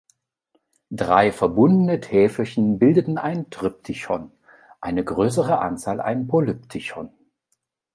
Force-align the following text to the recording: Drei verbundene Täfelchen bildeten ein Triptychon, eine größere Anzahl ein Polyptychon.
Drei 0.89 1.31
verbundene 1.31 1.99
Täfelchen 1.99 2.79
bildeten 2.79 3.19
ein 3.19 3.51
Triptychon, 3.51 4.31
eine 4.79 5.03
größere 5.03 5.59
Anzahl 5.59 6.01
ein 6.01 6.25
Polyptychon. 6.25 7.11